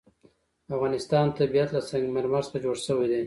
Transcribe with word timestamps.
د 0.67 0.69
افغانستان 0.77 1.25
طبیعت 1.39 1.69
له 1.75 1.81
سنگ 1.89 2.05
مرمر 2.15 2.43
څخه 2.47 2.57
جوړ 2.65 2.75
شوی 2.85 3.07
دی. 3.11 3.19